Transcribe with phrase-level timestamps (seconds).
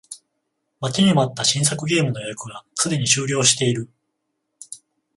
[0.81, 3.87] 待ちに待った新作ゲームの予約がすでに終了している